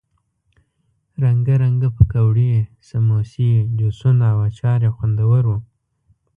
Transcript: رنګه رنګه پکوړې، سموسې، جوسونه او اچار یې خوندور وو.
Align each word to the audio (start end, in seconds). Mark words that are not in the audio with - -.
رنګه 1.23 1.53
رنګه 1.63 1.89
پکوړې، 1.95 2.51
سموسې، 2.89 3.49
جوسونه 3.77 4.23
او 4.33 4.39
اچار 4.49 4.79
یې 4.85 4.91
خوندور 4.95 5.43
وو. 5.49 5.57